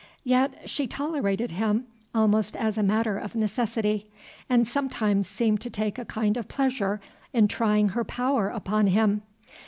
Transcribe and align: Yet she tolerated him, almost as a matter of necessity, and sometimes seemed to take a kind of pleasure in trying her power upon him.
Yet 0.23 0.67
she 0.67 0.87
tolerated 0.87 1.51
him, 1.51 1.85
almost 2.15 2.55
as 2.55 2.75
a 2.75 2.81
matter 2.81 3.19
of 3.19 3.35
necessity, 3.35 4.07
and 4.49 4.67
sometimes 4.67 5.27
seemed 5.27 5.61
to 5.61 5.69
take 5.69 5.99
a 5.99 6.05
kind 6.05 6.37
of 6.37 6.47
pleasure 6.47 6.99
in 7.33 7.47
trying 7.47 7.89
her 7.89 8.03
power 8.03 8.49
upon 8.49 8.87
him. 8.87 9.21